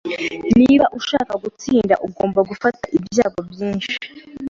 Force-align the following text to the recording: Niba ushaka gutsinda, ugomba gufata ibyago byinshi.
Niba 0.59 0.85
ushaka 0.99 1.33
gutsinda, 1.43 1.93
ugomba 2.07 2.39
gufata 2.49 2.83
ibyago 2.97 3.39
byinshi. 3.51 3.93